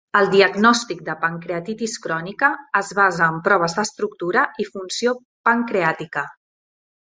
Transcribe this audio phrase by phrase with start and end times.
[0.19, 2.49] El diagnòstic de pancreatitis crònica
[2.81, 5.17] es basa en proves d'estructura i funció
[5.51, 6.29] pancreàtica.